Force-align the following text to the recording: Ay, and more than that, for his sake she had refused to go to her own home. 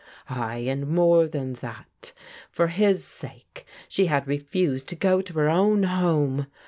Ay, 0.31 0.57
and 0.67 0.87
more 0.87 1.27
than 1.27 1.53
that, 1.53 2.11
for 2.49 2.69
his 2.69 3.05
sake 3.05 3.67
she 3.87 4.07
had 4.07 4.27
refused 4.27 4.87
to 4.87 4.95
go 4.95 5.21
to 5.21 5.33
her 5.33 5.47
own 5.47 5.83
home. 5.83 6.47